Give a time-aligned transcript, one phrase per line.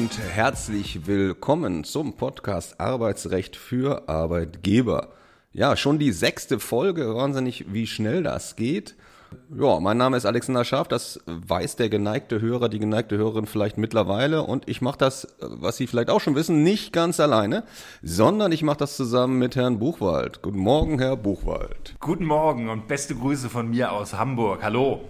[0.00, 5.08] und herzlich willkommen zum Podcast Arbeitsrecht für Arbeitgeber.
[5.52, 8.94] Ja, schon die sechste Folge, wahnsinnig, wie schnell das geht.
[9.52, 13.76] Ja, mein Name ist Alexander Scharf, das weiß der geneigte Hörer, die geneigte Hörerin vielleicht
[13.76, 17.64] mittlerweile und ich mache das, was Sie vielleicht auch schon wissen, nicht ganz alleine,
[18.00, 20.42] sondern ich mache das zusammen mit Herrn Buchwald.
[20.42, 21.96] Guten Morgen, Herr Buchwald.
[21.98, 24.62] Guten Morgen und beste Grüße von mir aus Hamburg.
[24.62, 25.00] Hallo.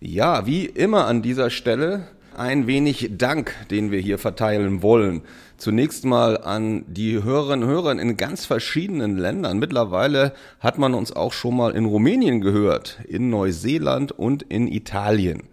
[0.00, 5.22] Ja, wie immer an dieser Stelle ein wenig Dank, den wir hier verteilen wollen.
[5.56, 9.58] Zunächst mal an die Hörerinnen und Hörer in ganz verschiedenen Ländern.
[9.58, 15.44] Mittlerweile hat man uns auch schon mal in Rumänien gehört, in Neuseeland und in Italien.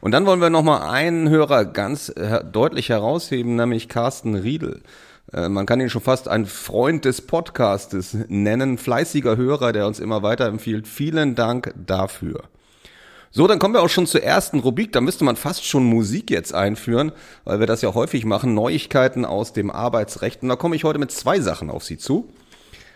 [0.00, 4.80] Und dann wollen wir noch mal einen Hörer ganz äh, deutlich herausheben, nämlich Carsten Riedel.
[5.32, 10.00] Äh, man kann ihn schon fast ein Freund des Podcastes nennen, fleißiger Hörer, der uns
[10.00, 10.88] immer weiterempfiehlt.
[10.88, 12.44] Vielen Dank dafür.
[13.32, 14.90] So, dann kommen wir auch schon zur ersten Rubrik.
[14.90, 17.12] Da müsste man fast schon Musik jetzt einführen,
[17.44, 18.54] weil wir das ja häufig machen.
[18.54, 20.42] Neuigkeiten aus dem Arbeitsrecht.
[20.42, 22.28] Und da komme ich heute mit zwei Sachen auf Sie zu.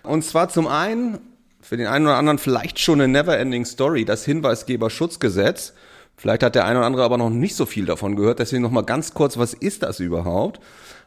[0.03, 1.21] Und zwar zum einen,
[1.61, 5.73] für den einen oder anderen vielleicht schon eine Neverending Story, das Hinweisgeberschutzgesetz.
[6.17, 8.41] Vielleicht hat der eine oder andere aber noch nicht so viel davon gehört.
[8.41, 10.59] Deswegen nochmal ganz kurz, was ist das überhaupt?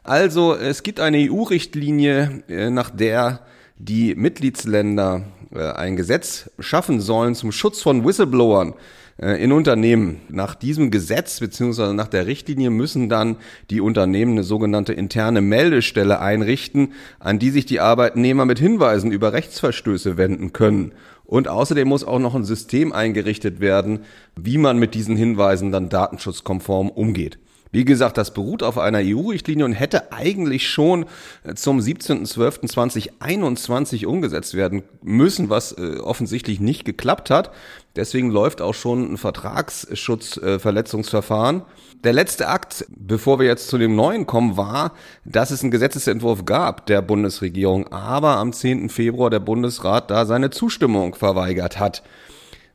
[0.04, 3.40] Also, es gibt eine EU-Richtlinie, äh, nach der
[3.76, 8.72] die Mitgliedsländer äh, ein Gesetz schaffen sollen zum Schutz von Whistleblowern
[9.18, 10.20] in Unternehmen.
[10.28, 13.36] Nach diesem Gesetz beziehungsweise nach der Richtlinie müssen dann
[13.68, 19.32] die Unternehmen eine sogenannte interne Meldestelle einrichten, an die sich die Arbeitnehmer mit Hinweisen über
[19.32, 20.92] Rechtsverstöße wenden können.
[21.24, 24.00] Und außerdem muss auch noch ein System eingerichtet werden,
[24.36, 27.38] wie man mit diesen Hinweisen dann datenschutzkonform umgeht.
[27.70, 31.06] Wie gesagt, das beruht auf einer EU-Richtlinie und hätte eigentlich schon
[31.44, 37.50] äh, zum 17.12.2021 umgesetzt werden müssen, was äh, offensichtlich nicht geklappt hat.
[37.96, 41.60] Deswegen läuft auch schon ein Vertragsschutzverletzungsverfahren.
[41.60, 41.64] Äh,
[42.04, 44.92] der letzte Akt, bevor wir jetzt zu dem neuen kommen, war,
[45.24, 48.88] dass es einen Gesetzesentwurf gab der Bundesregierung, aber am 10.
[48.88, 52.04] Februar der Bundesrat da seine Zustimmung verweigert hat.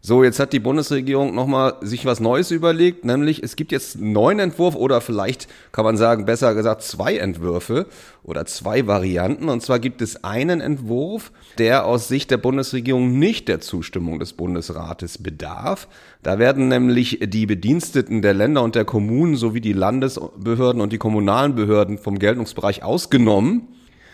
[0.06, 4.12] So, jetzt hat die Bundesregierung nochmal sich was Neues überlegt, nämlich es gibt jetzt einen
[4.12, 7.86] neuen Entwurf oder vielleicht kann man sagen, besser gesagt zwei Entwürfe
[8.22, 9.48] oder zwei Varianten.
[9.48, 14.34] Und zwar gibt es einen Entwurf, der aus Sicht der Bundesregierung nicht der Zustimmung des
[14.34, 15.88] Bundesrates bedarf.
[16.22, 20.98] Da werden nämlich die Bediensteten der Länder und der Kommunen sowie die Landesbehörden und die
[20.98, 23.70] kommunalen Behörden vom Geltungsbereich ausgenommen.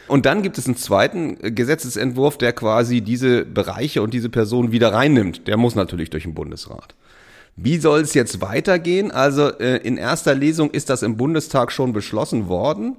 [0.10, 4.92] Und dann gibt es einen zweiten Gesetzesentwurf, der quasi diese Bereiche und diese Personen wieder
[4.92, 5.48] reinnimmt.
[5.48, 6.96] Der muss natürlich durch den Bundesrat.
[7.56, 9.12] Wie soll es jetzt weitergehen?
[9.12, 12.96] Also äh, in erster Lesung ist das im Bundestag schon beschlossen worden.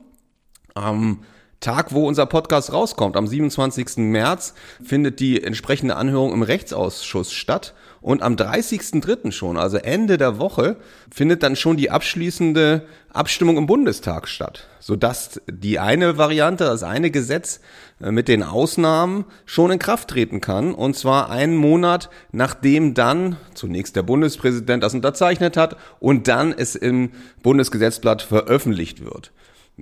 [0.75, 1.21] Am
[1.61, 3.99] Tag, wo unser Podcast rauskommt, am 27.
[3.99, 7.75] März, findet die entsprechende Anhörung im Rechtsausschuss statt.
[8.01, 9.31] Und am 30.3.
[9.31, 10.77] schon, also Ende der Woche,
[11.15, 17.11] findet dann schon die abschließende Abstimmung im Bundestag statt, sodass die eine Variante, das eine
[17.11, 17.61] Gesetz
[18.01, 20.73] äh, mit den Ausnahmen schon in Kraft treten kann.
[20.73, 26.75] Und zwar einen Monat, nachdem dann zunächst der Bundespräsident das unterzeichnet hat und dann es
[26.75, 27.11] im
[27.43, 29.31] Bundesgesetzblatt veröffentlicht wird.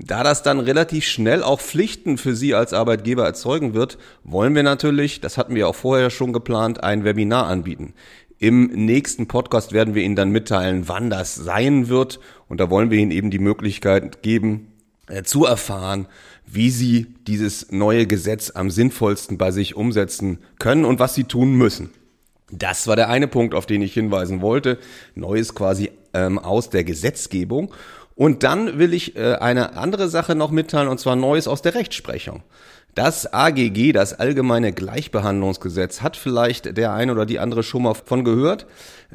[0.00, 4.62] Da das dann relativ schnell auch Pflichten für Sie als Arbeitgeber erzeugen wird, wollen wir
[4.62, 7.94] natürlich, das hatten wir auch vorher schon geplant, ein Webinar anbieten.
[8.38, 12.20] Im nächsten Podcast werden wir Ihnen dann mitteilen, wann das sein wird.
[12.48, 14.72] Und da wollen wir Ihnen eben die Möglichkeit geben,
[15.08, 16.06] äh, zu erfahren,
[16.46, 21.54] wie Sie dieses neue Gesetz am sinnvollsten bei sich umsetzen können und was Sie tun
[21.54, 21.90] müssen.
[22.52, 24.78] Das war der eine Punkt, auf den ich hinweisen wollte.
[25.16, 27.74] Neues quasi ähm, aus der Gesetzgebung.
[28.18, 31.76] Und dann will ich äh, eine andere Sache noch mitteilen, und zwar Neues aus der
[31.76, 32.42] Rechtsprechung.
[32.96, 38.24] Das AGG, das Allgemeine Gleichbehandlungsgesetz, hat vielleicht der eine oder die andere schon mal von
[38.24, 38.66] gehört.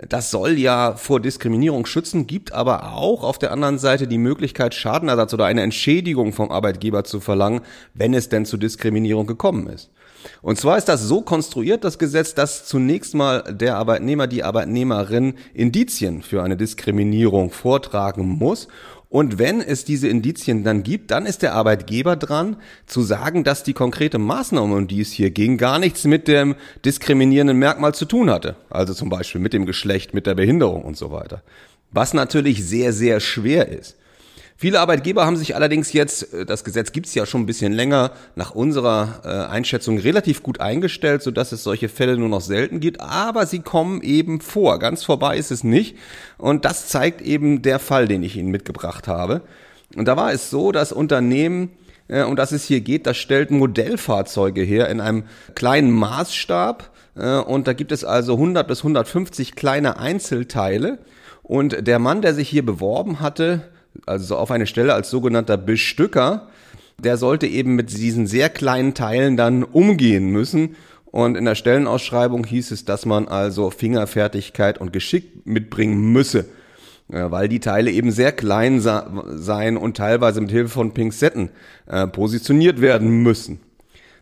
[0.07, 4.73] Das soll ja vor Diskriminierung schützen, gibt aber auch auf der anderen Seite die Möglichkeit,
[4.73, 7.59] Schadenersatz oder eine Entschädigung vom Arbeitgeber zu verlangen,
[7.93, 9.91] wenn es denn zu Diskriminierung gekommen ist.
[10.41, 15.35] Und zwar ist das so konstruiert, das Gesetz, dass zunächst mal der Arbeitnehmer, die Arbeitnehmerin
[15.53, 18.67] Indizien für eine Diskriminierung vortragen muss
[19.13, 23.61] und wenn es diese Indizien dann gibt, dann ist der Arbeitgeber dran, zu sagen, dass
[23.61, 28.05] die konkrete Maßnahme, um die es hier ging, gar nichts mit dem diskriminierenden Merkmal zu
[28.05, 28.55] tun hatte.
[28.71, 31.43] Also zum Beispiel mit dem Geschlecht, mit der Behinderung und so weiter.
[31.91, 33.97] Was natürlich sehr, sehr schwer ist.
[34.55, 38.11] Viele Arbeitgeber haben sich allerdings jetzt, äh, das Gesetz gibt's ja schon ein bisschen länger,
[38.35, 43.01] nach unserer äh, Einschätzung relativ gut eingestellt, sodass es solche Fälle nur noch selten gibt,
[43.01, 44.79] aber sie kommen eben vor.
[44.79, 45.97] Ganz vorbei ist es nicht.
[46.37, 49.41] Und das zeigt eben der Fall, den ich Ihnen mitgebracht habe.
[49.95, 51.71] Und da war es so, dass Unternehmen,
[52.07, 55.23] äh, um das es hier geht, das stellt Modellfahrzeuge her in einem
[55.55, 56.91] kleinen Maßstab.
[57.45, 60.97] Und da gibt es also 100 bis 150 kleine Einzelteile.
[61.43, 63.69] Und der Mann, der sich hier beworben hatte,
[64.05, 66.47] also auf eine Stelle als sogenannter Bestücker,
[66.99, 70.75] der sollte eben mit diesen sehr kleinen Teilen dann umgehen müssen.
[71.05, 76.45] Und in der Stellenausschreibung hieß es, dass man also Fingerfertigkeit und Geschick mitbringen müsse,
[77.07, 81.49] weil die Teile eben sehr klein seien und teilweise mit Hilfe von Pinzetten
[81.85, 83.59] äh, positioniert werden müssen.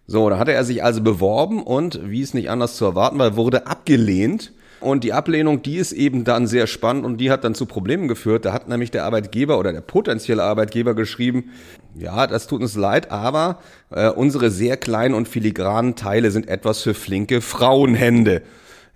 [0.05, 3.37] So, da hatte er sich also beworben und, wie es nicht anders zu erwarten war,
[3.37, 4.51] wurde abgelehnt.
[4.81, 8.07] Und die Ablehnung, die ist eben dann sehr spannend und die hat dann zu Problemen
[8.07, 8.45] geführt.
[8.45, 11.51] Da hat nämlich der Arbeitgeber oder der potenzielle Arbeitgeber geschrieben,
[11.93, 13.59] ja, das tut uns leid, aber
[13.91, 18.41] äh, unsere sehr kleinen und filigranen Teile sind etwas für flinke Frauenhände.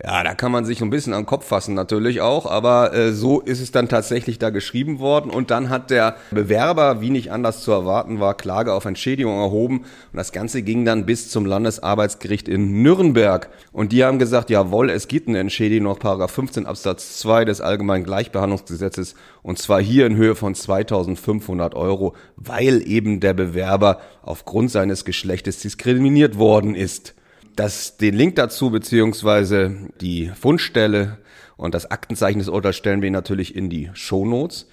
[0.03, 3.13] Ja, da kann man sich ein bisschen an den Kopf fassen natürlich auch, aber äh,
[3.13, 7.31] so ist es dann tatsächlich da geschrieben worden und dann hat der Bewerber, wie nicht
[7.31, 11.45] anders zu erwarten war, Klage auf Entschädigung erhoben und das Ganze ging dann bis zum
[11.45, 16.65] Landesarbeitsgericht in Nürnberg und die haben gesagt, jawohl, es gibt eine Entschädigung nach Paragraph 15
[16.65, 23.21] Absatz 2 des Allgemeinen Gleichbehandlungsgesetzes und zwar hier in Höhe von 2500 Euro, weil eben
[23.21, 27.15] der Bewerber aufgrund seines Geschlechtes diskriminiert worden ist.
[27.55, 31.19] Das, den Link dazu beziehungsweise die Fundstelle
[31.57, 34.67] und das Aktenzeichen des Urteils stellen wir natürlich in die Shownotes.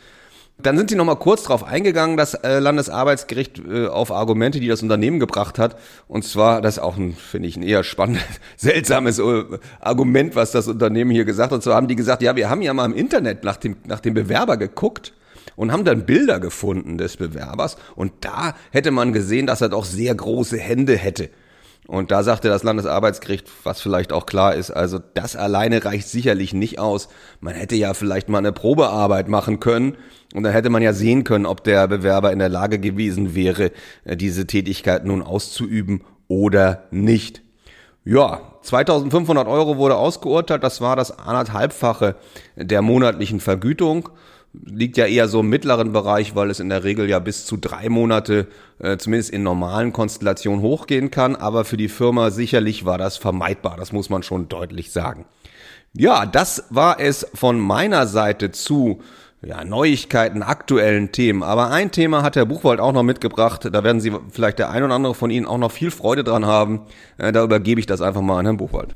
[0.59, 4.83] Dann sind sie nochmal kurz darauf eingegangen, das äh, Landesarbeitsgericht äh, auf Argumente, die das
[4.83, 5.77] Unternehmen gebracht hat.
[6.09, 8.25] Und zwar, das ist auch ein, finde ich, ein eher spannendes,
[8.57, 9.45] seltsames äh,
[9.81, 11.57] Argument, was das Unternehmen hier gesagt hat.
[11.57, 14.01] Und zwar haben die gesagt, ja, wir haben ja mal im Internet nach dem, nach
[14.01, 15.15] dem Bewerber geguckt
[15.57, 17.77] und haben dann Bilder gefunden des Bewerbers.
[17.97, 21.31] Und da hätte man gesehen, dass er doch sehr große Hände hätte.
[21.93, 26.55] Und da sagte das Landesarbeitsgericht, was vielleicht auch klar ist, also das alleine reicht sicherlich
[26.55, 27.09] nicht aus.
[27.41, 29.99] Man hätte ja vielleicht mal eine Probearbeit machen können
[30.33, 33.73] und dann hätte man ja sehen können, ob der Bewerber in der Lage gewesen wäre,
[34.05, 37.43] äh, diese Tätigkeit nun auszuüben oder nicht.
[38.07, 42.17] Ja, 2500 Euro wurde ausgeurteilt, das war das anderthalbfache
[42.57, 44.09] der monatlichen Vergütung
[44.53, 47.57] liegt ja eher so im mittleren Bereich, weil es in der Regel ja bis zu
[47.57, 51.37] drei Monate, äh, zumindest in normalen Konstellationen, hochgehen kann.
[51.37, 53.77] Aber für die Firma sicherlich war das vermeidbar.
[53.77, 55.25] Das muss man schon deutlich sagen.
[55.95, 59.01] Ja, das war es von meiner Seite zu
[59.45, 61.43] ja, Neuigkeiten, aktuellen Themen.
[61.43, 63.69] Aber ein Thema hat Herr Buchwald auch noch mitgebracht.
[63.71, 66.47] Da werden Sie vielleicht der ein oder andere von Ihnen auch noch viel Freude dran
[66.47, 66.83] haben.
[67.19, 68.95] Äh, da übergebe ich das einfach mal an Herrn Buchwald.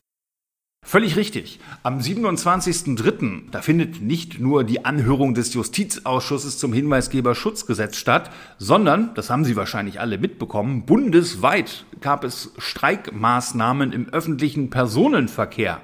[0.89, 1.59] Völlig richtig.
[1.83, 3.51] Am 27.03.
[3.51, 9.57] da findet nicht nur die Anhörung des Justizausschusses zum Hinweisgeberschutzgesetz statt, sondern, das haben Sie
[9.57, 15.81] wahrscheinlich alle mitbekommen, bundesweit gab es Streikmaßnahmen im öffentlichen Personenverkehr,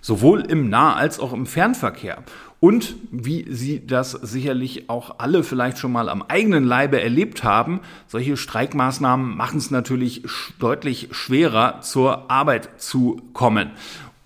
[0.00, 2.22] sowohl im Nah- als auch im Fernverkehr.
[2.58, 7.80] Und wie Sie das sicherlich auch alle vielleicht schon mal am eigenen Leibe erlebt haben,
[8.06, 10.22] solche Streikmaßnahmen machen es natürlich
[10.58, 13.72] deutlich schwerer, zur Arbeit zu kommen.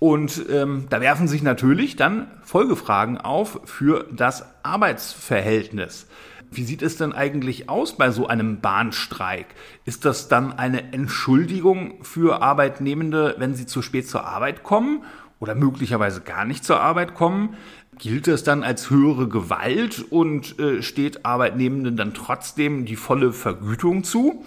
[0.01, 6.07] Und ähm, da werfen sich natürlich dann Folgefragen auf für das Arbeitsverhältnis.
[6.51, 9.47] Wie sieht es denn eigentlich aus bei so einem Bahnstreik?
[9.85, 15.05] Ist das dann eine Entschuldigung für Arbeitnehmende, wenn sie zu spät zur Arbeit kommen
[15.39, 17.55] oder möglicherweise gar nicht zur Arbeit kommen?
[17.99, 24.03] Gilt das dann als höhere Gewalt und äh, steht Arbeitnehmenden dann trotzdem die volle Vergütung
[24.03, 24.43] zu?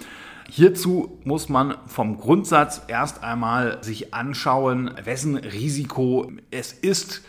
[0.49, 7.23] Hierzu muss man vom Grundsatz erst einmal sich anschauen, wessen Risiko es ist,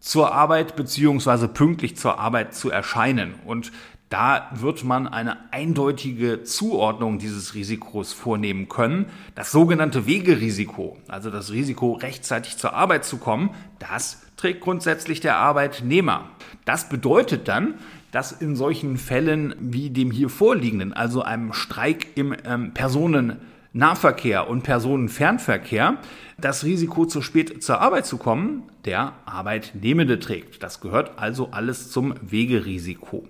[0.00, 3.34] zur Arbeit beziehungsweise pünktlich zur Arbeit zu erscheinen.
[3.44, 3.72] Und
[4.10, 9.06] da wird man eine eindeutige Zuordnung dieses Risikos vornehmen können.
[9.34, 15.36] Das sogenannte Wegerisiko, also das Risiko, rechtzeitig zur Arbeit zu kommen, das trägt grundsätzlich der
[15.36, 16.30] Arbeitnehmer.
[16.64, 17.74] Das bedeutet dann,
[18.10, 24.62] dass in solchen Fällen wie dem hier vorliegenden, also einem Streik im ähm, Personennahverkehr und
[24.62, 25.98] Personenfernverkehr,
[26.40, 30.62] das Risiko zu spät zur Arbeit zu kommen, der Arbeitnehmende trägt.
[30.62, 33.26] Das gehört also alles zum Wegerisiko.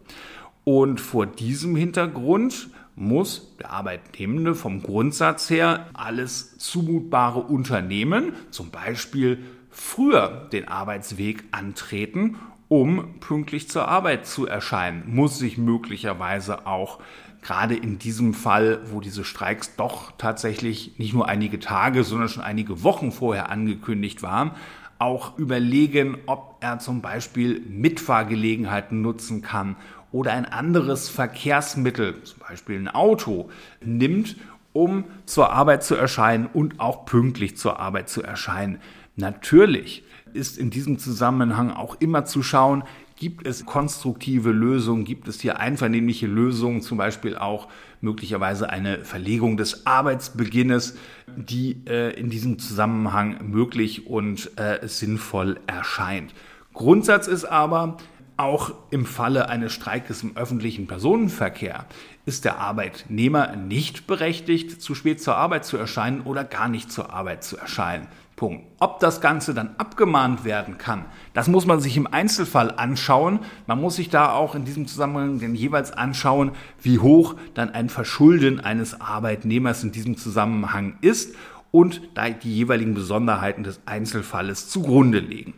[0.64, 9.38] Und vor diesem Hintergrund muss der Arbeitnehmende vom Grundsatz her alles zumutbare Unternehmen, zum Beispiel
[9.70, 12.36] früher den Arbeitsweg antreten
[12.68, 16.98] um pünktlich zur Arbeit zu erscheinen, muss sich möglicherweise auch
[17.42, 22.42] gerade in diesem Fall, wo diese Streiks doch tatsächlich nicht nur einige Tage, sondern schon
[22.42, 24.52] einige Wochen vorher angekündigt waren,
[24.98, 29.76] auch überlegen, ob er zum Beispiel Mitfahrgelegenheiten nutzen kann
[30.10, 34.36] oder ein anderes Verkehrsmittel, zum Beispiel ein Auto, nimmt,
[34.72, 38.80] um zur Arbeit zu erscheinen und auch pünktlich zur Arbeit zu erscheinen.
[39.16, 42.84] Natürlich ist in diesem Zusammenhang auch immer zu schauen,
[43.16, 47.68] gibt es konstruktive Lösungen, gibt es hier einvernehmliche Lösungen, zum Beispiel auch
[48.00, 50.96] möglicherweise eine Verlegung des Arbeitsbeginnes,
[51.36, 56.32] die äh, in diesem Zusammenhang möglich und äh, sinnvoll erscheint.
[56.74, 57.96] Grundsatz ist aber,
[58.38, 61.86] Auch im Falle eines Streikes im öffentlichen Personenverkehr
[62.24, 67.12] ist der Arbeitnehmer nicht berechtigt, zu spät zur Arbeit zu erscheinen oder gar nicht zur
[67.12, 68.06] Arbeit zu erscheinen.
[68.36, 68.64] Punkt.
[68.78, 73.40] Ob das Ganze dann abgemahnt werden kann, das muss man sich im Einzelfall anschauen.
[73.66, 77.88] Man muss sich da auch in diesem Zusammenhang dann jeweils anschauen, wie hoch dann ein
[77.88, 81.34] Verschulden eines Arbeitnehmers in diesem Zusammenhang ist
[81.70, 82.00] und
[82.42, 85.54] die jeweiligen Besonderheiten des Einzelfalles zugrunde legen.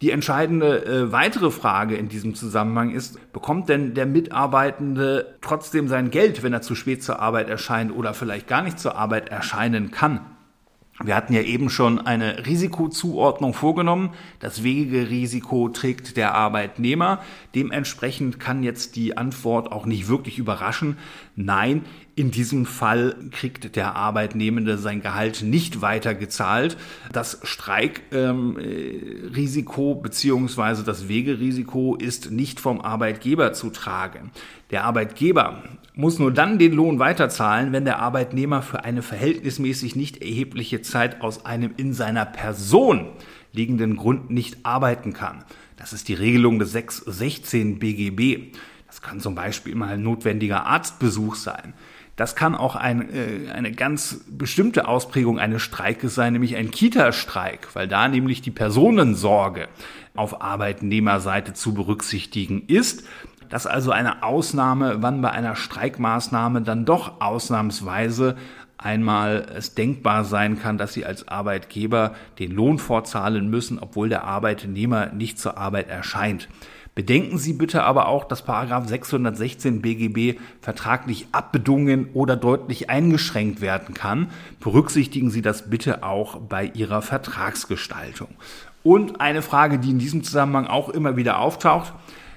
[0.00, 6.10] Die entscheidende äh, weitere Frage in diesem Zusammenhang ist, bekommt denn der Mitarbeitende trotzdem sein
[6.10, 9.90] Geld, wenn er zu spät zur Arbeit erscheint oder vielleicht gar nicht zur Arbeit erscheinen
[9.90, 10.20] kann?
[11.02, 14.10] Wir hatten ja eben schon eine Risikozuordnung vorgenommen.
[14.38, 17.20] Das Wegerisiko trägt der Arbeitnehmer.
[17.54, 20.98] Dementsprechend kann jetzt die Antwort auch nicht wirklich überraschen.
[21.36, 26.76] Nein, in diesem Fall kriegt der Arbeitnehmende sein Gehalt nicht weiter gezahlt.
[27.12, 34.30] Das Streikrisiko ähm, beziehungsweise das Wegerisiko ist nicht vom Arbeitgeber zu tragen.
[34.70, 35.62] Der Arbeitgeber
[35.94, 41.22] muss nur dann den Lohn weiterzahlen, wenn der Arbeitnehmer für eine verhältnismäßig nicht erhebliche Zeit
[41.22, 43.08] aus einem in seiner Person
[43.52, 45.44] liegenden Grund nicht arbeiten kann.
[45.76, 48.54] Das ist die Regelung des 616 BGB.
[48.86, 51.74] Das kann zum Beispiel mal ein notwendiger Arztbesuch sein.
[52.20, 57.68] Das kann auch ein, äh, eine ganz bestimmte Ausprägung eines Streikes sein, nämlich ein Kita-Streik,
[57.72, 59.68] weil da nämlich die Personensorge
[60.14, 63.04] auf Arbeitnehmerseite zu berücksichtigen ist.
[63.48, 68.36] Das ist also eine Ausnahme, wann bei einer Streikmaßnahme dann doch ausnahmsweise
[68.76, 74.24] einmal es denkbar sein kann, dass sie als Arbeitgeber den Lohn vorzahlen müssen, obwohl der
[74.24, 76.50] Arbeitnehmer nicht zur Arbeit erscheint.
[76.94, 83.94] Bedenken Sie bitte aber auch, dass Paragraph 616 BGB vertraglich abbedungen oder deutlich eingeschränkt werden
[83.94, 84.30] kann.
[84.58, 88.28] Berücksichtigen Sie das bitte auch bei Ihrer Vertragsgestaltung.
[88.82, 91.92] Und eine Frage, die in diesem Zusammenhang auch immer wieder auftaucht.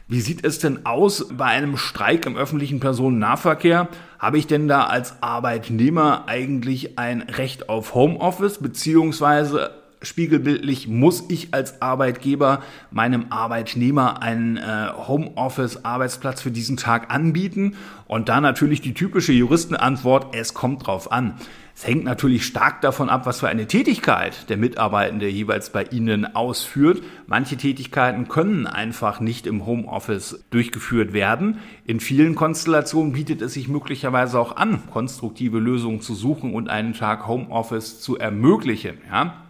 [0.08, 3.88] Wie sieht es denn aus bei einem Streik im öffentlichen Personennahverkehr?
[4.20, 11.54] Habe ich denn da als Arbeitnehmer eigentlich ein Recht auf Homeoffice beziehungsweise spiegelbildlich muss ich
[11.54, 17.76] als Arbeitgeber meinem Arbeitnehmer einen äh, Homeoffice-Arbeitsplatz für diesen Tag anbieten?
[18.08, 21.36] Und da natürlich die typische Juristenantwort, es kommt drauf an.
[21.76, 26.36] Es hängt natürlich stark davon ab, was für eine Tätigkeit der Mitarbeitende jeweils bei Ihnen
[26.36, 27.02] ausführt.
[27.26, 31.60] Manche Tätigkeiten können einfach nicht im Homeoffice durchgeführt werden.
[31.86, 36.94] In vielen Konstellationen bietet es sich möglicherweise auch an, konstruktive Lösungen zu suchen und einen
[36.94, 39.00] Tag Homeoffice zu ermöglichen.
[39.10, 39.43] Ja?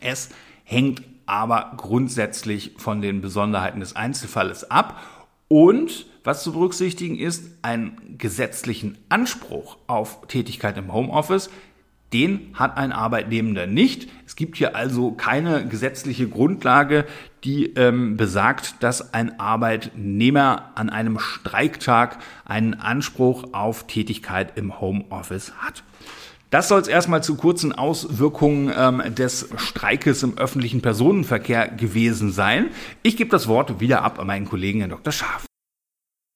[0.00, 0.30] Es
[0.64, 5.00] hängt aber grundsätzlich von den Besonderheiten des Einzelfalles ab
[5.48, 11.50] und was zu berücksichtigen ist, einen gesetzlichen Anspruch auf Tätigkeit im Homeoffice,
[12.12, 14.08] den hat ein Arbeitnehmender nicht.
[14.26, 17.06] Es gibt hier also keine gesetzliche Grundlage,
[17.44, 25.52] die ähm, besagt, dass ein Arbeitnehmer an einem Streiktag einen Anspruch auf Tätigkeit im Homeoffice
[25.58, 25.84] hat.
[26.50, 32.70] Das soll es erstmal zu kurzen Auswirkungen ähm, des Streikes im öffentlichen Personenverkehr gewesen sein.
[33.04, 35.12] Ich gebe das Wort wieder ab an meinen Kollegen Herrn Dr.
[35.12, 35.44] Scharf.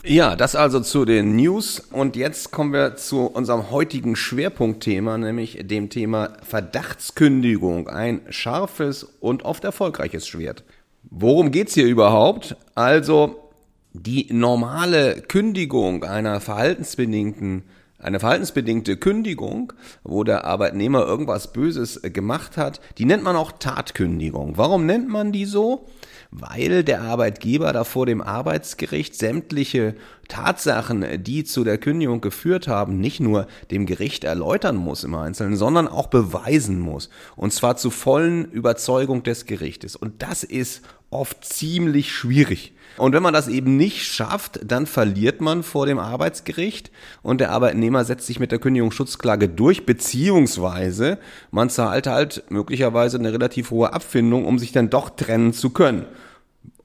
[0.07, 1.81] Ja, das also zu den News.
[1.81, 7.89] Und jetzt kommen wir zu unserem heutigen Schwerpunktthema, nämlich dem Thema Verdachtskündigung.
[7.89, 10.63] Ein scharfes und oft erfolgreiches Schwert.
[11.11, 12.57] Worum geht's hier überhaupt?
[12.75, 13.51] Also
[13.95, 17.65] die normale Kündigung einer verhaltensbedingten
[18.05, 24.59] eine verhaltensbedingte Kündigung, wo der Arbeitnehmer irgendwas Böses gemacht hat, die nennt man auch Tatkündigung.
[24.59, 25.87] Warum nennt man die so?
[26.31, 29.95] Weil der Arbeitgeber da vor dem Arbeitsgericht sämtliche
[30.29, 35.57] Tatsachen, die zu der Kündigung geführt haben, nicht nur dem Gericht erläutern muss im Einzelnen,
[35.57, 37.09] sondern auch beweisen muss.
[37.37, 39.97] Und zwar zu vollen Überzeugung des Gerichtes.
[39.97, 40.83] Und das ist
[41.15, 42.73] oft ziemlich schwierig.
[42.97, 46.93] Und wenn man das eben nicht schafft, dann verliert man vor dem Arbeitsgericht
[47.23, 51.19] und der Arbeitnehmer setzt sich mit der Kündigungsschutzklage durch, beziehungsweise
[51.51, 56.07] man zahlt halt möglicherweise eine relativ hohe Abfindung, um sich dann doch trennen zu können.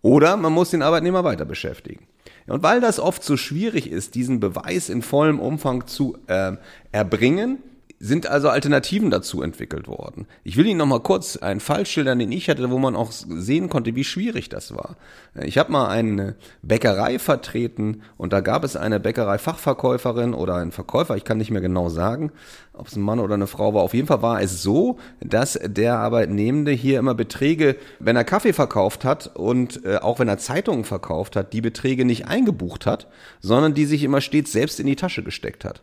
[0.02, 2.08] Oder man muss den Arbeitnehmer weiter beschäftigen.
[2.48, 6.54] Und weil das oft so schwierig ist, diesen Beweis in vollem Umfang zu äh,
[6.92, 7.60] erbringen,
[8.00, 10.26] sind also Alternativen dazu entwickelt worden.
[10.46, 13.12] Ich will Ihnen noch mal kurz einen Fall schildern, den ich hatte, wo man auch
[13.12, 14.96] sehen konnte, wie schwierig das war.
[15.44, 21.18] Ich habe mal eine Bäckerei vertreten und da gab es eine Bäckerei-Fachverkäuferin oder einen Verkäufer,
[21.18, 22.32] ich kann nicht mehr genau sagen,
[22.72, 23.84] ob es ein Mann oder eine Frau war.
[23.84, 28.54] Auf jeden Fall war es so, dass der Arbeitnehmende hier immer Beträge, wenn er Kaffee
[28.54, 33.08] verkauft hat und äh, auch wenn er Zeitungen verkauft hat, die Beträge nicht eingebucht hat,
[33.42, 35.82] sondern die sich immer stets selbst in die Tasche gesteckt hat.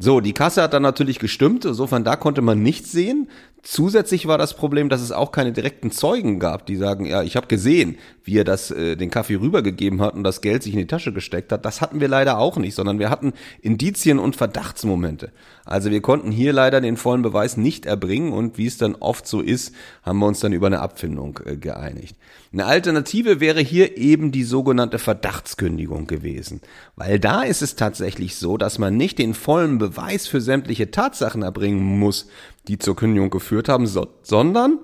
[0.00, 3.28] So, die Kasse hat dann natürlich gestimmt, insofern da konnte man nichts sehen.
[3.62, 7.34] Zusätzlich war das Problem, dass es auch keine direkten Zeugen gab, die sagen, ja, ich
[7.34, 10.80] habe gesehen, wie er das äh, den Kaffee rübergegeben hat und das Geld sich in
[10.80, 11.64] die Tasche gesteckt hat.
[11.64, 13.32] Das hatten wir leider auch nicht, sondern wir hatten
[13.62, 15.32] Indizien und Verdachtsmomente.
[15.64, 19.26] Also wir konnten hier leider den vollen Beweis nicht erbringen und wie es dann oft
[19.26, 22.16] so ist, haben wir uns dann über eine Abfindung äh, geeinigt.
[22.52, 26.60] Eine Alternative wäre hier eben die sogenannte Verdachtskündigung gewesen,
[26.96, 31.42] weil da ist es tatsächlich so, dass man nicht den vollen Beweis für sämtliche Tatsachen
[31.42, 32.28] erbringen muss,
[32.66, 34.80] die zur Kündigung geführt haben, so, sondern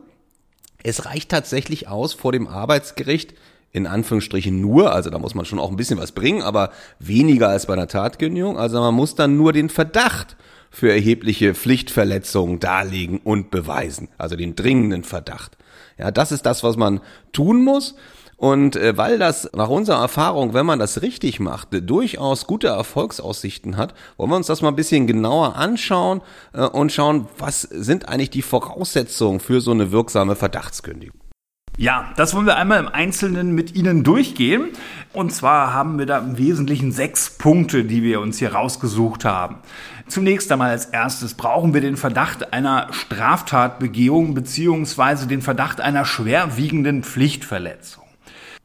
[0.85, 3.35] es reicht tatsächlich aus, vor dem Arbeitsgericht
[3.73, 7.49] in Anführungsstrichen nur, also da muss man schon auch ein bisschen was bringen, aber weniger
[7.49, 8.57] als bei einer Tatkündigung.
[8.57, 10.37] Also man muss dann nur den Verdacht
[10.71, 15.57] für erhebliche Pflichtverletzungen darlegen und beweisen, also den dringenden Verdacht.
[15.99, 17.01] Ja, das ist das, was man
[17.33, 17.97] tun muss.
[18.37, 23.77] Und äh, weil das nach unserer Erfahrung, wenn man das richtig macht, durchaus gute Erfolgsaussichten
[23.77, 26.21] hat, wollen wir uns das mal ein bisschen genauer anschauen
[26.53, 31.21] äh, und schauen, was sind eigentlich die Voraussetzungen für so eine wirksame Verdachtskündigung.
[31.77, 34.69] Ja, das wollen wir einmal im Einzelnen mit Ihnen durchgehen.
[35.13, 39.57] Und zwar haben wir da im Wesentlichen sechs Punkte, die wir uns hier rausgesucht haben.
[40.07, 47.03] Zunächst einmal als erstes brauchen wir den Verdacht einer Straftatbegehung beziehungsweise den Verdacht einer schwerwiegenden
[47.03, 48.04] Pflichtverletzung.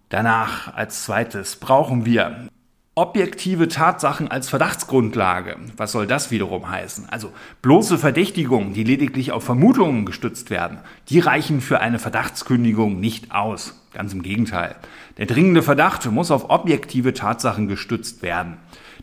[0.10, 2.50] Danach als zweites brauchen wir
[2.96, 5.56] objektive Tatsachen als Verdachtsgrundlage.
[5.78, 7.08] Was soll das wiederum heißen?
[7.10, 13.32] Also bloße Verdächtigungen, die lediglich auf Vermutungen gestützt werden, die reichen für eine Verdachtskündigung nicht
[13.32, 13.80] aus.
[13.94, 14.76] Ganz im Gegenteil.
[15.18, 18.58] Der dringende Verdacht muss auf objektive Tatsachen gestützt werden.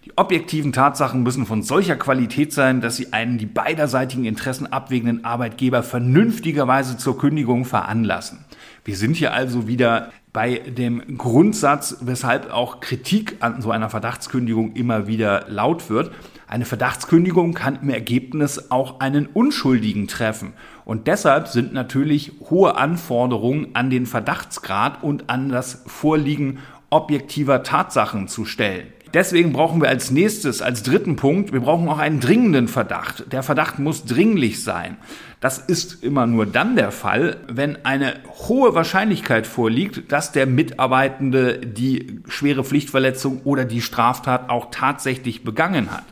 [0.04, 5.24] Die objektiven Tatsachen müssen von solcher Qualität sein, dass sie einen die beiderseitigen Interessen abwägenden
[5.24, 8.44] Arbeitgeber vernünftigerweise zur Kündigung veranlassen.
[8.84, 14.74] Wir sind hier also wieder bei dem Grundsatz, weshalb auch Kritik an so einer Verdachtskündigung
[14.74, 16.12] immer wieder laut wird.
[16.46, 20.52] Eine Verdachtskündigung kann im Ergebnis auch einen Unschuldigen treffen.
[20.84, 26.58] Und deshalb sind natürlich hohe Anforderungen an den Verdachtsgrad und an das Vorliegen
[26.90, 28.88] objektiver Tatsachen zu stellen.
[29.16, 33.32] Deswegen brauchen wir als nächstes, als dritten Punkt, wir brauchen auch einen dringenden Verdacht.
[33.32, 34.98] Der Verdacht muss dringlich sein.
[35.40, 41.60] Das ist immer nur dann der Fall, wenn eine hohe Wahrscheinlichkeit vorliegt, dass der Mitarbeitende
[41.60, 46.04] die schwere Pflichtverletzung oder die Straftat auch tatsächlich begangen hat.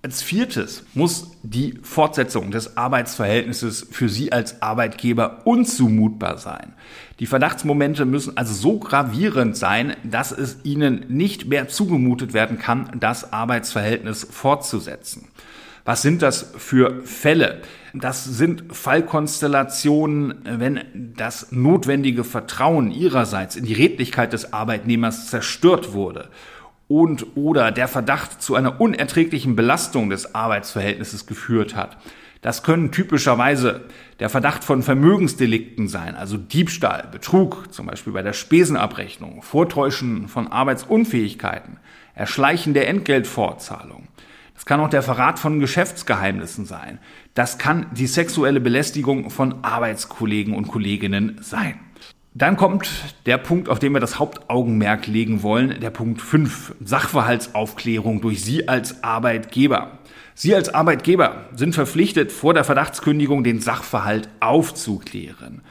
[0.00, 6.74] Als viertes muss die Fortsetzung des Arbeitsverhältnisses für Sie als Arbeitgeber unzumutbar sein.
[7.18, 12.92] Die Verdachtsmomente müssen also so gravierend sein, dass es Ihnen nicht mehr zugemutet werden kann,
[13.00, 15.26] das Arbeitsverhältnis fortzusetzen.
[15.84, 17.62] Was sind das für Fälle?
[17.92, 26.28] Das sind Fallkonstellationen, wenn das notwendige Vertrauen Ihrerseits in die Redlichkeit des Arbeitnehmers zerstört wurde
[26.88, 31.98] und oder der Verdacht zu einer unerträglichen Belastung des Arbeitsverhältnisses geführt hat.
[32.40, 33.82] Das können typischerweise
[34.20, 40.46] der Verdacht von Vermögensdelikten sein, also Diebstahl, Betrug, zum Beispiel bei der Spesenabrechnung, Vortäuschen von
[40.46, 41.78] Arbeitsunfähigkeiten,
[42.14, 44.08] Erschleichen der Entgeltfortzahlung.
[44.54, 46.98] Das kann auch der Verrat von Geschäftsgeheimnissen sein.
[47.34, 51.78] Das kann die sexuelle Belästigung von Arbeitskollegen und Kolleginnen sein.
[52.34, 52.88] Dann kommt
[53.26, 58.68] der Punkt, auf den wir das Hauptaugenmerk legen wollen, der Punkt 5, Sachverhaltsaufklärung durch Sie
[58.68, 59.98] als Arbeitgeber.
[60.34, 65.62] Sie als Arbeitgeber sind verpflichtet, vor der Verdachtskündigung den Sachverhalt aufzuklären.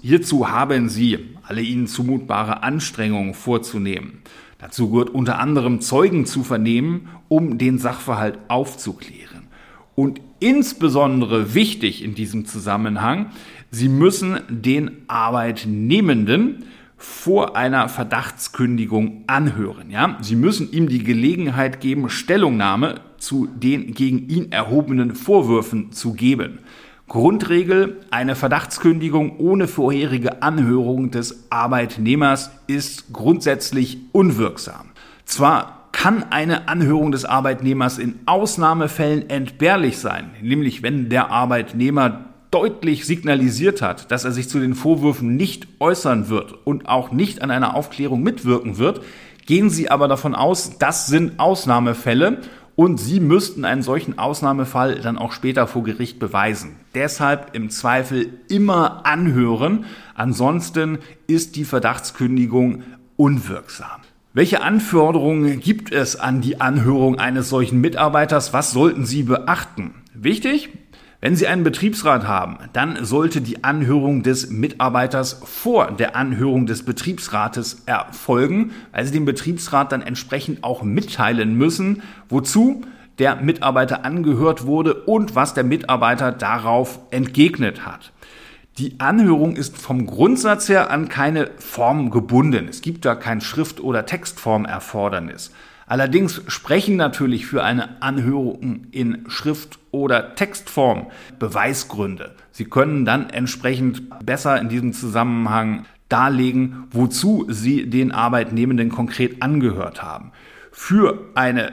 [0.00, 4.22] Hierzu haben Sie alle Ihnen zumutbare Anstrengungen vorzunehmen.
[4.58, 9.48] Dazu gehört unter anderem Zeugen zu vernehmen, um den Sachverhalt aufzuklären.
[9.94, 13.30] Und insbesondere wichtig in diesem Zusammenhang
[13.74, 16.64] Sie müssen den Arbeitnehmenden
[16.96, 19.90] vor einer Verdachtskündigung anhören.
[19.90, 20.16] Ja?
[20.20, 26.60] Sie müssen ihm die Gelegenheit geben, Stellungnahme zu den gegen ihn erhobenen Vorwürfen zu geben.
[27.08, 34.92] Grundregel, eine Verdachtskündigung ohne vorherige Anhörung des Arbeitnehmers ist grundsätzlich unwirksam.
[35.24, 43.04] Zwar kann eine Anhörung des Arbeitnehmers in Ausnahmefällen entbehrlich sein, nämlich wenn der Arbeitnehmer deutlich
[43.04, 47.50] signalisiert hat, dass er sich zu den Vorwürfen nicht äußern wird und auch nicht an
[47.50, 49.00] einer Aufklärung mitwirken wird,
[49.46, 52.38] gehen Sie aber davon aus, das sind Ausnahmefälle
[52.76, 56.76] und Sie müssten einen solchen Ausnahmefall dann auch später vor Gericht beweisen.
[56.94, 62.84] Deshalb im Zweifel immer anhören, ansonsten ist die Verdachtskündigung
[63.16, 64.00] unwirksam.
[64.32, 68.52] Welche Anforderungen gibt es an die Anhörung eines solchen Mitarbeiters?
[68.52, 69.94] Was sollten Sie beachten?
[70.12, 70.70] Wichtig,
[71.24, 76.82] wenn Sie einen Betriebsrat haben, dann sollte die Anhörung des Mitarbeiters vor der Anhörung des
[76.84, 82.82] Betriebsrates erfolgen, weil Sie dem Betriebsrat dann entsprechend auch mitteilen müssen, wozu
[83.18, 88.12] der Mitarbeiter angehört wurde und was der Mitarbeiter darauf entgegnet hat.
[88.76, 92.68] Die Anhörung ist vom Grundsatz her an keine Form gebunden.
[92.68, 95.52] Es gibt da kein Schrift- oder Textformerfordernis.
[95.86, 101.06] Allerdings sprechen natürlich für eine Anhörung in Schrift- oder Textform
[101.38, 102.34] Beweisgründe.
[102.50, 110.02] Sie können dann entsprechend besser in diesem Zusammenhang darlegen, wozu Sie den Arbeitnehmenden konkret angehört
[110.02, 110.32] haben.
[110.72, 111.72] Für eine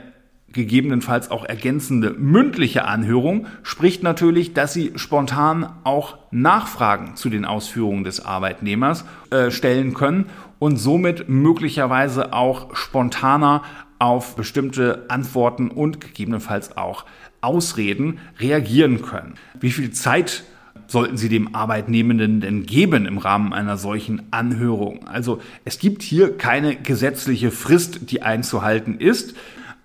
[0.53, 8.03] gegebenenfalls auch ergänzende mündliche Anhörung spricht natürlich, dass Sie spontan auch Nachfragen zu den Ausführungen
[8.03, 10.25] des Arbeitnehmers äh, stellen können
[10.59, 13.63] und somit möglicherweise auch spontaner
[14.01, 17.05] auf bestimmte Antworten und gegebenenfalls auch
[17.39, 19.35] Ausreden reagieren können.
[19.59, 20.43] Wie viel Zeit
[20.87, 25.07] sollten Sie dem Arbeitnehmenden denn geben im Rahmen einer solchen Anhörung?
[25.07, 29.35] Also es gibt hier keine gesetzliche Frist, die einzuhalten ist.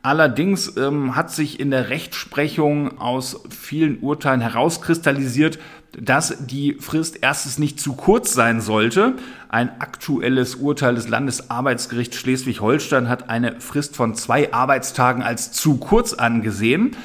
[0.00, 5.58] Allerdings ähm, hat sich in der Rechtsprechung aus vielen Urteilen herauskristallisiert,
[5.98, 9.14] dass die Frist erstens nicht zu kurz sein sollte.
[9.48, 16.12] Ein aktuelles Urteil des Landesarbeitsgerichts Schleswig-Holstein hat eine Frist von zwei Arbeitstagen als zu kurz
[16.12, 16.96] angesehen,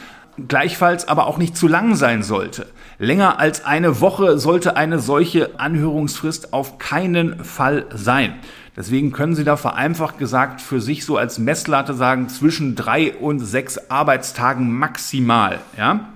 [0.48, 2.68] gleichfalls aber auch nicht zu lang sein sollte.
[3.00, 8.36] Länger als eine Woche sollte eine solche Anhörungsfrist auf keinen Fall sein.
[8.76, 13.40] Deswegen können Sie da vereinfacht gesagt für sich so als Messlatte sagen, zwischen drei und
[13.40, 16.08] sechs Arbeitstagen maximal, ja.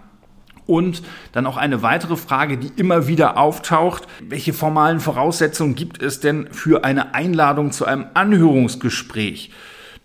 [0.68, 4.08] Und dann auch eine weitere Frage, die immer wieder auftaucht.
[4.28, 9.52] Welche formalen Voraussetzungen gibt es denn für eine Einladung zu einem Anhörungsgespräch?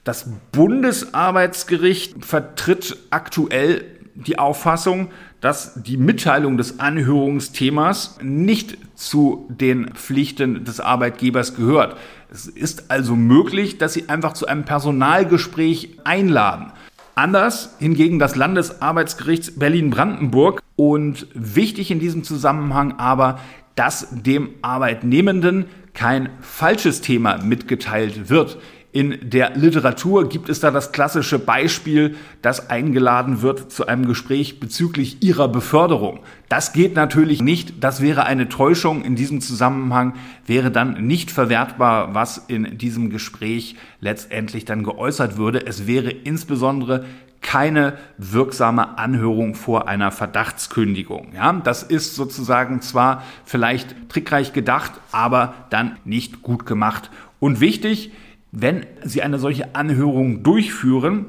[0.05, 10.65] Das Bundesarbeitsgericht vertritt aktuell die Auffassung, dass die Mitteilung des Anhörungsthemas nicht zu den Pflichten
[10.65, 11.97] des Arbeitgebers gehört.
[12.31, 16.73] Es ist also möglich, dass Sie einfach zu einem Personalgespräch einladen.
[17.21, 23.39] Anders hingegen das Landesarbeitsgericht Berlin-Brandenburg und wichtig in diesem Zusammenhang aber,
[23.75, 28.57] dass dem Arbeitnehmenden kein falsches Thema mitgeteilt wird.
[28.93, 34.59] In der Literatur gibt es da das klassische Beispiel, dass eingeladen wird zu einem Gespräch
[34.59, 36.21] bezüglich ihrer Beförderung.
[36.49, 37.85] Das geht natürlich nicht.
[37.85, 39.05] Das wäre eine Täuschung.
[39.05, 45.65] In diesem Zusammenhang wäre dann nicht verwertbar, was in diesem Gespräch letztendlich dann geäußert würde.
[45.65, 47.05] Es wäre insbesondere
[47.43, 51.33] keine wirksame Anhörung vor einer Verdachtskündigung.
[51.35, 57.09] Ja, das ist sozusagen zwar vielleicht trickreich gedacht, aber dann nicht gut gemacht.
[57.39, 58.11] Und wichtig,
[58.53, 61.27] wenn Sie eine solche Anhörung durchführen,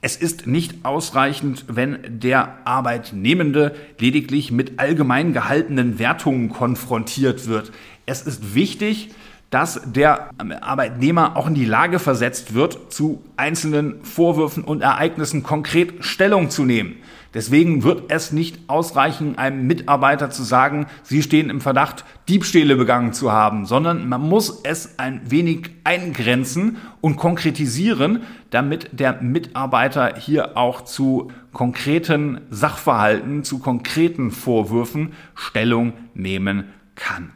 [0.00, 7.72] es ist nicht ausreichend, wenn der Arbeitnehmende lediglich mit allgemein gehaltenen Wertungen konfrontiert wird.
[8.06, 9.10] Es ist wichtig,
[9.50, 10.30] dass der
[10.60, 16.64] Arbeitnehmer auch in die Lage versetzt wird, zu einzelnen Vorwürfen und Ereignissen konkret Stellung zu
[16.64, 16.96] nehmen.
[17.34, 23.12] Deswegen wird es nicht ausreichen, einem Mitarbeiter zu sagen, Sie stehen im Verdacht, Diebstähle begangen
[23.12, 30.56] zu haben, sondern man muss es ein wenig eingrenzen und konkretisieren, damit der Mitarbeiter hier
[30.56, 37.32] auch zu konkreten Sachverhalten, zu konkreten Vorwürfen Stellung nehmen kann.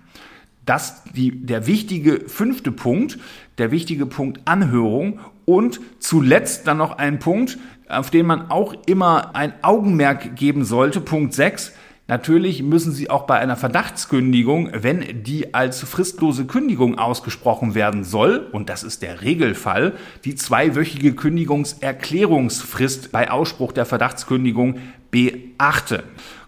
[0.64, 3.18] Das die, der wichtige fünfte Punkt,
[3.58, 9.34] der wichtige Punkt Anhörung und zuletzt dann noch ein Punkt, auf den man auch immer
[9.34, 11.00] ein Augenmerk geben sollte.
[11.00, 11.72] Punkt 6.
[12.08, 18.48] Natürlich müssen Sie auch bei einer Verdachtskündigung, wenn die als fristlose Kündigung ausgesprochen werden soll,
[18.52, 19.94] und das ist der Regelfall,
[20.24, 24.78] die zweiwöchige Kündigungserklärungsfrist bei Ausspruch der Verdachtskündigung
[25.10, 26.02] beachten.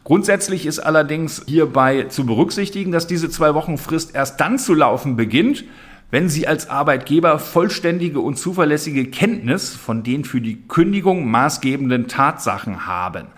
[0.04, 5.16] Grundsätzlich ist allerdings hierbei zu berücksichtigen, dass diese zwei Wochen Frist erst dann zu laufen
[5.16, 5.64] beginnt,
[6.10, 12.86] wenn Sie als Arbeitgeber vollständige und zuverlässige Kenntnis von den für die Kündigung maßgebenden Tatsachen
[12.86, 13.28] haben.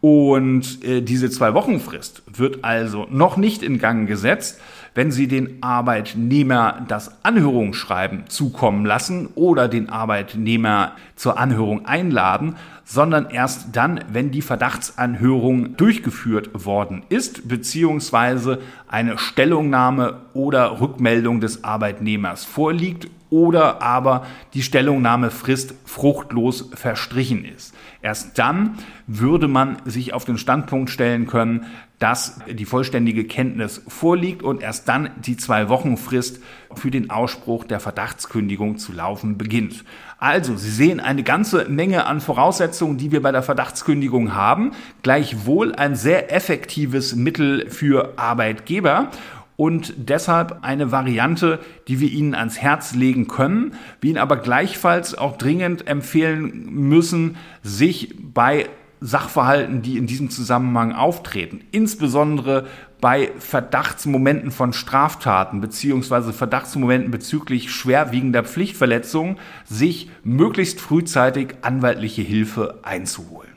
[0.00, 4.60] Und äh, diese zwei Wochen Frist wird also noch nicht in Gang gesetzt,
[4.96, 13.28] wenn Sie den Arbeitnehmer das Anhörungsschreiben zukommen lassen oder den Arbeitnehmer zur Anhörung einladen, sondern
[13.28, 22.46] erst dann, wenn die Verdachtsanhörung durchgeführt worden ist, beziehungsweise eine Stellungnahme oder Rückmeldung des Arbeitnehmers
[22.46, 27.74] vorliegt oder aber die Stellungnahmefrist fruchtlos verstrichen ist.
[28.02, 31.66] Erst dann würde man sich auf den Standpunkt stellen können,
[31.98, 36.40] dass die vollständige Kenntnis vorliegt und erst dann die zwei Wochen Frist
[36.74, 39.82] für den Ausspruch der Verdachtskündigung zu laufen beginnt.
[40.18, 45.74] Also, Sie sehen eine ganze Menge an Voraussetzungen, die wir bei der Verdachtskündigung haben, gleichwohl
[45.74, 49.10] ein sehr effektives Mittel für Arbeitgeber
[49.56, 55.16] und deshalb eine Variante, die wir Ihnen ans Herz legen können, wir Ihnen aber gleichfalls
[55.16, 58.68] auch dringend empfehlen müssen, sich bei
[59.00, 62.66] Sachverhalten, die in diesem Zusammenhang auftreten, insbesondere
[63.00, 73.55] bei Verdachtsmomenten von Straftaten beziehungsweise Verdachtsmomenten bezüglich schwerwiegender Pflichtverletzungen, sich möglichst frühzeitig anwaltliche Hilfe einzuholen.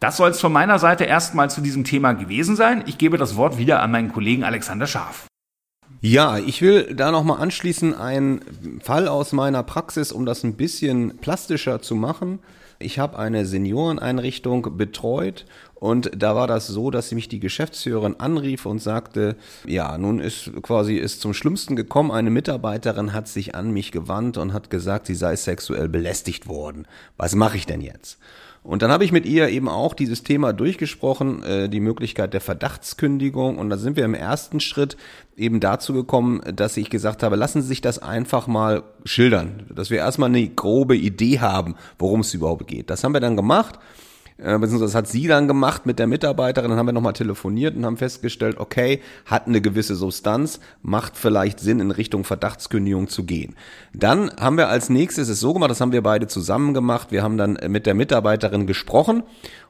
[0.00, 2.84] Das soll es von meiner Seite erstmal zu diesem Thema gewesen sein.
[2.86, 5.26] Ich gebe das Wort wieder an meinen Kollegen Alexander Scharf.
[6.02, 11.16] Ja, ich will da nochmal anschließen einen Fall aus meiner Praxis, um das ein bisschen
[11.18, 12.40] plastischer zu machen.
[12.78, 18.66] Ich habe eine Senioreneinrichtung betreut und da war das so, dass mich die Geschäftsführerin anrief
[18.66, 22.10] und sagte, ja, nun ist quasi ist zum Schlimmsten gekommen.
[22.10, 26.86] Eine Mitarbeiterin hat sich an mich gewandt und hat gesagt, sie sei sexuell belästigt worden.
[27.16, 28.18] Was mache ich denn jetzt?
[28.66, 32.40] Und dann habe ich mit ihr eben auch dieses Thema durchgesprochen, äh, die Möglichkeit der
[32.40, 33.58] Verdachtskündigung.
[33.58, 34.96] Und da sind wir im ersten Schritt
[35.36, 39.90] eben dazu gekommen, dass ich gesagt habe, lassen Sie sich das einfach mal schildern, dass
[39.90, 42.90] wir erstmal eine grobe Idee haben, worum es überhaupt geht.
[42.90, 43.78] Das haben wir dann gemacht
[44.38, 47.74] äh, beziehungsweise das hat sie dann gemacht mit der Mitarbeiterin, dann haben wir nochmal telefoniert
[47.74, 53.24] und haben festgestellt, okay, hat eine gewisse Substanz, macht vielleicht Sinn, in Richtung Verdachtskündigung zu
[53.24, 53.56] gehen.
[53.94, 57.22] Dann haben wir als nächstes es so gemacht, das haben wir beide zusammen gemacht, wir
[57.22, 59.22] haben dann mit der Mitarbeiterin gesprochen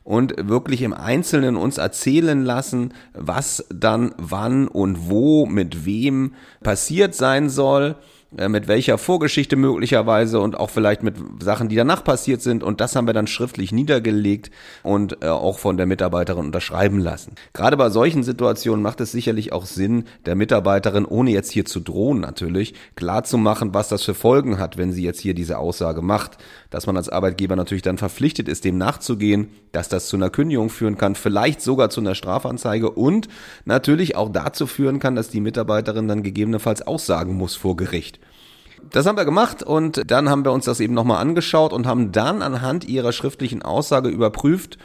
[0.02, 7.14] und wirklich im Einzelnen uns erzählen lassen, was dann wann und wo mit wem passiert
[7.14, 7.96] sein soll
[8.48, 12.62] mit welcher Vorgeschichte möglicherweise und auch vielleicht mit Sachen, die danach passiert sind.
[12.62, 14.50] Und das haben wir dann schriftlich niedergelegt
[14.82, 17.34] und äh, auch von der Mitarbeiterin unterschreiben lassen.
[17.54, 21.80] Gerade bei solchen Situationen macht es sicherlich auch Sinn, der Mitarbeiterin, ohne jetzt hier zu
[21.80, 25.58] drohen natürlich, klar zu machen, was das für Folgen hat, wenn sie jetzt hier diese
[25.58, 26.36] Aussage macht.
[26.70, 30.68] Dass man als Arbeitgeber natürlich dann verpflichtet ist, dem nachzugehen, dass das zu einer Kündigung
[30.68, 33.28] führen kann, vielleicht sogar zu einer Strafanzeige und
[33.64, 38.20] natürlich auch dazu führen kann, dass die Mitarbeiterin dann gegebenenfalls aussagen muss vor Gericht.
[38.90, 42.12] Das haben wir gemacht und dann haben wir uns das eben nochmal angeschaut und haben
[42.12, 44.78] dann anhand ihrer schriftlichen Aussage überprüft,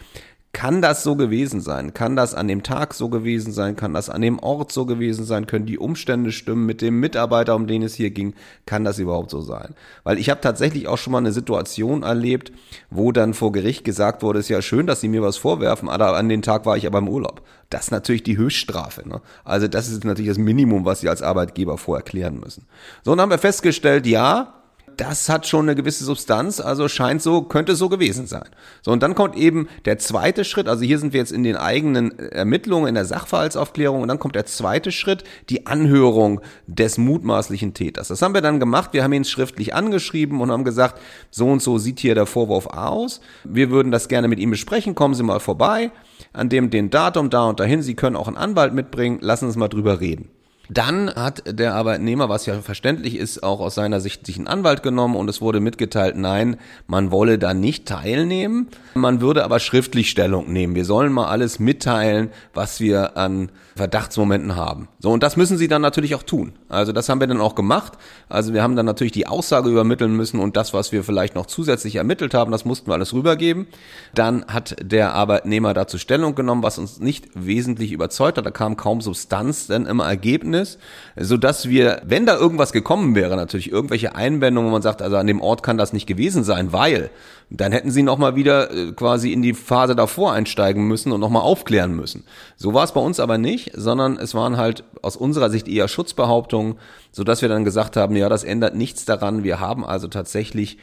[0.53, 1.93] kann das so gewesen sein?
[1.93, 3.77] Kann das an dem Tag so gewesen sein?
[3.77, 5.47] Kann das an dem Ort so gewesen sein?
[5.47, 8.33] Können die Umstände stimmen mit dem Mitarbeiter, um den es hier ging?
[8.65, 9.75] Kann das überhaupt so sein?
[10.03, 12.51] Weil ich habe tatsächlich auch schon mal eine Situation erlebt,
[12.89, 15.87] wo dann vor Gericht gesagt wurde, es ist ja schön, dass Sie mir was vorwerfen,
[15.87, 17.41] aber an dem Tag war ich aber im Urlaub.
[17.69, 19.07] Das ist natürlich die Höchststrafe.
[19.07, 19.21] Ne?
[19.45, 22.65] Also das ist natürlich das Minimum, was Sie als Arbeitgeber vorerklären müssen.
[23.03, 24.60] So, dann haben wir festgestellt, ja,
[25.01, 28.47] das hat schon eine gewisse Substanz, also scheint so, könnte so gewesen sein.
[28.83, 31.55] So, und dann kommt eben der zweite Schritt, also hier sind wir jetzt in den
[31.55, 37.73] eigenen Ermittlungen, in der Sachverhaltsaufklärung, und dann kommt der zweite Schritt, die Anhörung des mutmaßlichen
[37.73, 38.09] Täters.
[38.09, 41.63] Das haben wir dann gemacht, wir haben ihn schriftlich angeschrieben und haben gesagt, so und
[41.63, 45.23] so sieht hier der Vorwurf aus, wir würden das gerne mit ihm besprechen, kommen Sie
[45.23, 45.89] mal vorbei,
[46.31, 49.47] an dem den Datum da und dahin, Sie können auch einen Anwalt mitbringen, lassen Sie
[49.47, 50.29] uns mal drüber reden.
[50.73, 54.83] Dann hat der Arbeitnehmer, was ja verständlich ist, auch aus seiner Sicht sich einen Anwalt
[54.83, 56.55] genommen und es wurde mitgeteilt, nein,
[56.87, 58.69] man wolle da nicht teilnehmen.
[58.93, 60.73] Man würde aber schriftlich Stellung nehmen.
[60.73, 64.89] Wir sollen mal alles mitteilen, was wir an Verdachtsmomenten haben.
[64.99, 66.53] So, und das müssen sie dann natürlich auch tun.
[66.67, 67.93] Also das haben wir dann auch gemacht.
[68.27, 71.45] Also wir haben dann natürlich die Aussage übermitteln müssen und das, was wir vielleicht noch
[71.45, 73.67] zusätzlich ermittelt haben, das mussten wir alles rübergeben.
[74.13, 78.45] Dann hat der Arbeitnehmer dazu Stellung genommen, was uns nicht wesentlich überzeugt hat.
[78.45, 80.77] Da kam kaum Substanz denn im Ergebnis,
[81.15, 85.15] so dass wir, wenn da irgendwas gekommen wäre, natürlich irgendwelche Einwendungen, wo man sagt, also
[85.15, 87.09] an dem Ort kann das nicht gewesen sein, weil
[87.51, 91.41] dann hätten sie nochmal wieder äh, quasi in die Phase davor einsteigen müssen und nochmal
[91.41, 92.23] aufklären müssen.
[92.55, 95.87] So war es bei uns aber nicht, sondern es waren halt aus unserer Sicht eher
[95.87, 96.75] Schutzbehauptungen,
[97.11, 99.43] so dass wir dann gesagt haben, ja, das ändert nichts daran.
[99.43, 100.77] Wir haben also tatsächlich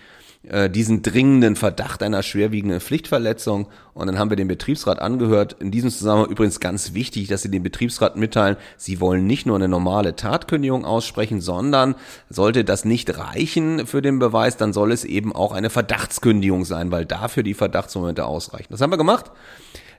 [0.45, 3.67] äh, diesen dringenden Verdacht einer schwerwiegenden Pflichtverletzung.
[3.93, 5.57] Und dann haben wir den Betriebsrat angehört.
[5.59, 9.57] In diesem Zusammenhang übrigens ganz wichtig, dass Sie dem Betriebsrat mitteilen, Sie wollen nicht nur
[9.57, 11.97] eine normale Tatkündigung aussprechen, sondern
[12.31, 16.93] sollte das nicht reichen für den Beweis, dann soll es eben auch eine Verdachtskündigung sein,
[16.93, 18.69] weil dafür die Verdachtsmomente ausreichen.
[18.71, 19.33] Das haben wir gemacht.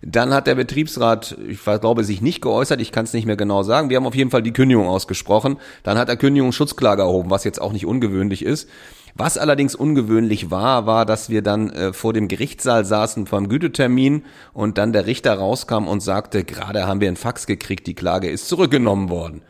[0.01, 3.63] Dann hat der Betriebsrat, ich glaube, sich nicht geäußert, ich kann es nicht mehr genau
[3.63, 3.89] sagen.
[3.89, 5.57] Wir haben auf jeden Fall die Kündigung ausgesprochen.
[5.83, 8.69] Dann hat er Kündigungsschutzklage erhoben, was jetzt auch nicht ungewöhnlich ist.
[9.15, 14.23] Was allerdings ungewöhnlich war, war, dass wir dann äh, vor dem Gerichtssaal saßen vom Gütetermin
[14.53, 18.29] und dann der Richter rauskam und sagte, gerade haben wir einen Fax gekriegt, die Klage
[18.29, 19.41] ist zurückgenommen worden.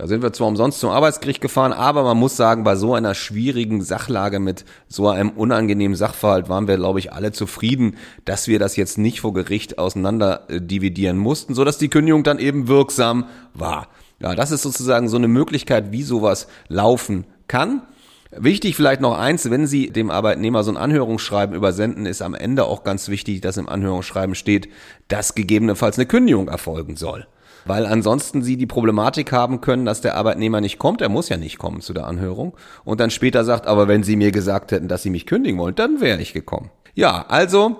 [0.00, 3.14] Da sind wir zwar umsonst zum Arbeitsgericht gefahren, aber man muss sagen, bei so einer
[3.14, 8.58] schwierigen Sachlage mit so einem unangenehmen Sachverhalt waren wir, glaube ich, alle zufrieden, dass wir
[8.58, 12.66] das jetzt nicht vor Gericht auseinander äh, dividieren mussten, so dass die Kündigung dann eben
[12.66, 13.88] wirksam war.
[14.20, 17.82] Ja, das ist sozusagen so eine Möglichkeit, wie sowas laufen kann.
[18.30, 22.64] Wichtig vielleicht noch eins, wenn Sie dem Arbeitnehmer so ein Anhörungsschreiben übersenden, ist am Ende
[22.64, 24.70] auch ganz wichtig, dass im Anhörungsschreiben steht,
[25.08, 27.26] dass gegebenenfalls eine Kündigung erfolgen soll.
[27.70, 31.36] Weil ansonsten sie die Problematik haben können, dass der Arbeitnehmer nicht kommt, er muss ja
[31.36, 32.52] nicht kommen zu der Anhörung
[32.82, 35.76] und dann später sagt, aber wenn sie mir gesagt hätten, dass sie mich kündigen wollen,
[35.76, 36.72] dann wäre ich gekommen.
[36.94, 37.76] Ja, also,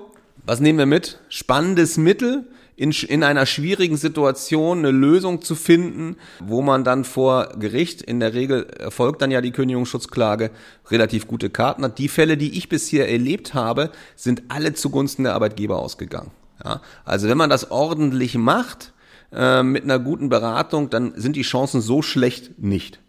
[0.47, 1.19] was nehmen wir mit?
[1.29, 7.49] Spannendes Mittel, in, in einer schwierigen Situation eine Lösung zu finden, wo man dann vor
[7.59, 10.53] Gericht, in der Regel erfolgt dann ja die Kündigungsschutzklage,
[10.89, 11.99] relativ gute Karten hat.
[11.99, 16.31] Die Fälle, die ich bisher erlebt habe, sind alle zugunsten der Arbeitgeber ausgegangen.
[16.65, 18.93] Ja, also wenn man das ordentlich macht,
[19.33, 23.01] äh, mit einer guten Beratung, dann sind die Chancen so schlecht nicht.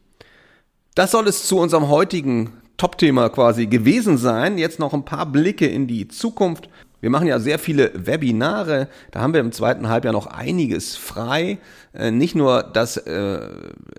[0.96, 4.58] Das soll es zu unserem heutigen Top-Thema quasi gewesen sein.
[4.58, 6.70] Jetzt noch ein paar Blicke in die Zukunft.
[7.02, 8.88] Wir machen ja sehr viele Webinare.
[9.10, 11.58] Da haben wir im zweiten Halbjahr noch einiges frei.
[11.94, 13.40] Äh, nicht nur das äh,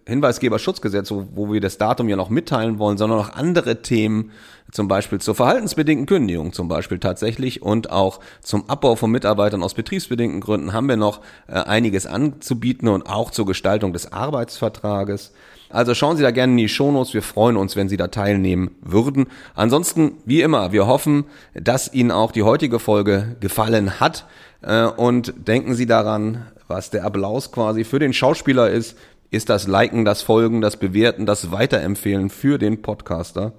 [0.06, 4.30] Hinweisgeberschutzgesetz, wo, wir das Datum ja noch mitteilen wollen, sondern auch andere Themen,
[4.70, 9.74] zum Beispiel zur verhaltensbedingten Kündigung zum Beispiel tatsächlich und auch zum Abbau von Mitarbeitern aus
[9.74, 15.32] betriebsbedingten Gründen haben wir noch äh, einiges anzubieten und auch zur Gestaltung des Arbeitsvertrages.
[15.72, 17.14] Also schauen Sie da gerne in die Shownotes.
[17.14, 19.26] Wir freuen uns, wenn Sie da teilnehmen würden.
[19.54, 24.26] Ansonsten, wie immer, wir hoffen, dass Ihnen auch die heutige Folge gefallen hat.
[24.60, 28.96] Äh, und denken Sie daran, was der Applaus quasi für den Schauspieler ist,
[29.30, 33.52] ist das Liken, das Folgen, das Bewerten, das Weiterempfehlen für den Podcaster.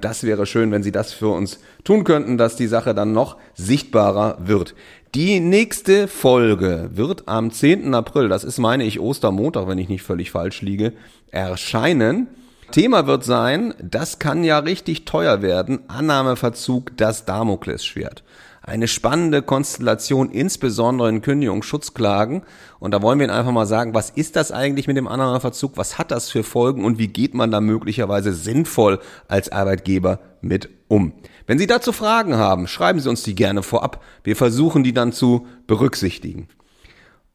[0.00, 3.36] Das wäre schön, wenn Sie das für uns tun könnten, dass die Sache dann noch
[3.54, 4.74] sichtbarer wird.
[5.14, 7.94] Die nächste Folge wird am 10.
[7.94, 10.92] April, das ist meine ich Ostermontag, wenn ich nicht völlig falsch liege,
[11.30, 12.28] erscheinen.
[12.70, 18.24] Thema wird sein, das kann ja richtig teuer werden, Annahmeverzug, das Damoklesschwert.
[18.60, 22.42] Eine spannende Konstellation, insbesondere in Kündigungsschutzklagen.
[22.80, 25.76] Und da wollen wir Ihnen einfach mal sagen, was ist das eigentlich mit dem Annahmeverzug?
[25.76, 30.68] Was hat das für Folgen und wie geht man da möglicherweise sinnvoll als Arbeitgeber mit
[30.88, 31.12] um?
[31.46, 34.02] Wenn Sie dazu Fragen haben, schreiben Sie uns die gerne vorab.
[34.24, 36.48] Wir versuchen die dann zu berücksichtigen.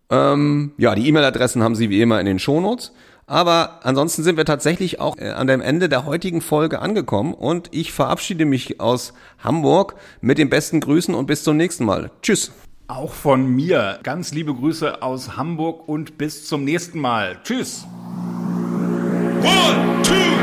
[0.10, 2.92] Ähm, ja, die E-Mail-Adressen haben Sie wie immer in den Shownotes.
[3.32, 7.70] Aber ansonsten sind wir tatsächlich auch äh, an dem Ende der heutigen Folge angekommen und
[7.72, 12.12] ich verabschiede mich aus Hamburg mit den besten Grüßen und bis zum nächsten Mal.
[12.22, 12.52] Tschüss.
[12.88, 17.40] Auch von mir ganz liebe Grüße aus Hamburg und bis zum nächsten Mal.
[17.46, 17.86] Tschüss.
[19.44, 20.41] One, two,